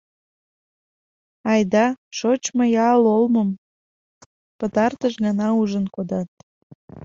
Айда, 1.51 1.85
шочмо 2.17 2.63
ял 2.91 3.01
олмым 3.15 3.49
пытартыш 4.59 5.13
гана 5.25 5.47
ужын 5.61 5.85
кодат. 5.95 6.29